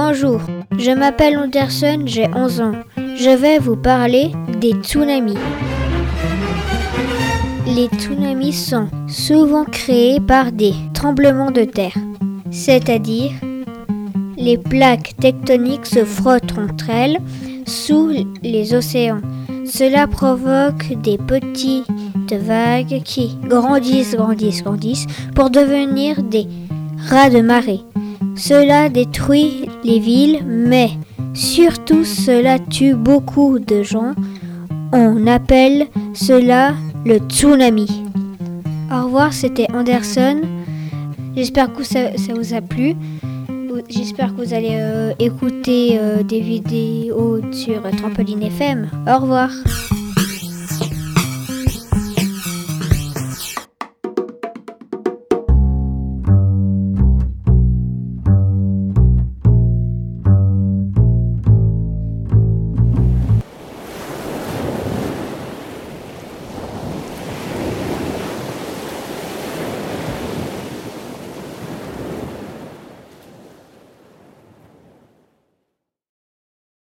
Bonjour, 0.00 0.40
je 0.78 0.92
m'appelle 0.92 1.36
Anderson, 1.36 2.02
j'ai 2.04 2.28
11 2.32 2.60
ans. 2.60 2.72
Je 2.96 3.36
vais 3.36 3.58
vous 3.58 3.74
parler 3.74 4.30
des 4.60 4.70
tsunamis. 4.70 5.34
Les 7.66 7.86
tsunamis 7.86 8.52
sont 8.52 8.86
souvent 9.08 9.64
créés 9.64 10.20
par 10.20 10.52
des 10.52 10.72
tremblements 10.94 11.50
de 11.50 11.64
terre, 11.64 11.96
c'est-à-dire 12.52 13.32
les 14.36 14.56
plaques 14.56 15.16
tectoniques 15.20 15.86
se 15.86 16.04
frottent 16.04 16.56
entre 16.56 16.90
elles 16.90 17.18
sous 17.66 18.12
les 18.44 18.74
océans. 18.74 19.20
Cela 19.66 20.06
provoque 20.06 20.92
des 21.02 21.18
petites 21.18 21.88
vagues 22.30 23.02
qui 23.04 23.36
grandissent, 23.42 24.14
grandissent, 24.14 24.62
grandissent 24.62 25.06
pour 25.34 25.50
devenir 25.50 26.22
des 26.22 26.46
rats 27.08 27.30
de 27.30 27.40
marée. 27.40 27.80
Cela 28.36 28.88
détruit 28.88 29.67
les 29.84 29.98
villes, 29.98 30.40
mais 30.46 30.90
surtout 31.34 32.04
cela 32.04 32.58
tue 32.58 32.94
beaucoup 32.94 33.58
de 33.58 33.82
gens. 33.82 34.14
On 34.92 35.26
appelle 35.26 35.86
cela 36.14 36.74
le 37.04 37.18
tsunami. 37.18 38.04
Au 38.90 39.04
revoir, 39.04 39.32
c'était 39.32 39.66
Anderson. 39.72 40.40
J'espère 41.36 41.72
que 41.72 41.84
ça, 41.84 42.10
vous 42.34 42.54
a 42.54 42.60
plu. 42.60 42.94
J'espère 43.88 44.34
que 44.34 44.42
vous 44.42 44.54
allez 44.54 44.72
euh, 44.72 45.12
écouter 45.18 45.98
euh, 45.98 46.22
des 46.22 46.40
vidéos 46.40 47.40
sur 47.52 47.82
Trampoline 47.96 48.42
FM. 48.42 48.88
Au 49.06 49.18
revoir. 49.18 49.50